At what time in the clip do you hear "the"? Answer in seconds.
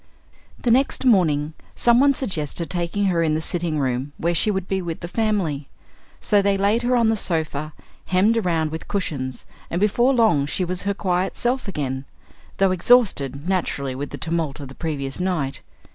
0.59-0.71, 3.35-3.39, 5.01-5.07, 7.09-7.15, 14.09-14.17, 14.69-14.73